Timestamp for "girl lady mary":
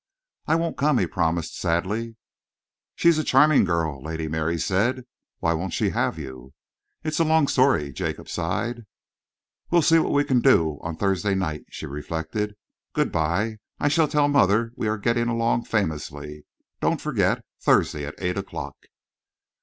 3.65-4.57